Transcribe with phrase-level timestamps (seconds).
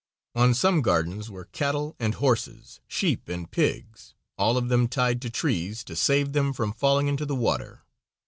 [0.33, 5.29] On some gardens were cattle and horses, sheep and pigs, all of them tied to
[5.29, 7.83] trees to save them from falling into the water.